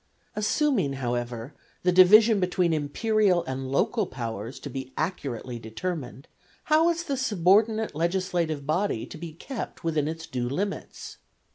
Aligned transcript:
Assuming, 0.35 0.93
however, 0.93 1.53
the 1.83 1.91
division 1.91 2.39
between 2.39 2.73
Imperial 2.73 3.43
and 3.45 3.71
local 3.71 4.07
powers 4.07 4.59
to 4.61 4.67
be 4.67 4.91
accurately 4.97 5.59
determined, 5.59 6.27
how 6.63 6.89
is 6.89 7.03
the 7.03 7.15
subordinate 7.15 7.93
legislative 7.93 8.65
body 8.65 9.05
to 9.05 9.17
be 9.19 9.31
kept 9.33 9.83
within 9.83 10.07
its 10.07 10.25
due 10.25 10.49
limits? 10.49 11.17